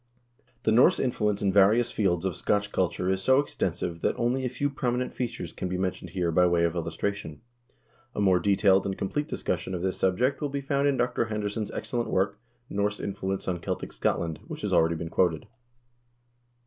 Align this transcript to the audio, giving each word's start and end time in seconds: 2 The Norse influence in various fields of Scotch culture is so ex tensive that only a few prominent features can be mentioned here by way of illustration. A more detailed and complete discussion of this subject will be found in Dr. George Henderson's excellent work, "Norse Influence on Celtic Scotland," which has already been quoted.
2 0.37 0.43
The 0.63 0.71
Norse 0.71 0.99
influence 0.99 1.43
in 1.43 1.53
various 1.53 1.91
fields 1.91 2.25
of 2.25 2.35
Scotch 2.35 2.71
culture 2.71 3.07
is 3.07 3.21
so 3.21 3.39
ex 3.39 3.53
tensive 3.53 4.01
that 4.01 4.17
only 4.17 4.43
a 4.43 4.49
few 4.49 4.67
prominent 4.67 5.13
features 5.13 5.53
can 5.53 5.69
be 5.69 5.77
mentioned 5.77 6.09
here 6.09 6.31
by 6.31 6.47
way 6.47 6.63
of 6.63 6.73
illustration. 6.75 7.41
A 8.15 8.19
more 8.19 8.39
detailed 8.39 8.87
and 8.87 8.97
complete 8.97 9.27
discussion 9.27 9.75
of 9.75 9.83
this 9.83 9.99
subject 9.99 10.41
will 10.41 10.49
be 10.49 10.59
found 10.59 10.87
in 10.87 10.97
Dr. 10.97 11.21
George 11.25 11.29
Henderson's 11.29 11.69
excellent 11.69 12.09
work, 12.09 12.39
"Norse 12.67 12.99
Influence 12.99 13.47
on 13.47 13.59
Celtic 13.59 13.91
Scotland," 13.93 14.39
which 14.47 14.61
has 14.61 14.73
already 14.73 14.95
been 14.95 15.09
quoted. 15.09 15.45